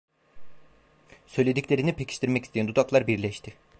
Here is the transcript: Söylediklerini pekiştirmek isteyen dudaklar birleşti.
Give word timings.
Söylediklerini 1.27 1.95
pekiştirmek 1.95 2.43
isteyen 2.45 2.67
dudaklar 2.67 3.07
birleşti. 3.07 3.55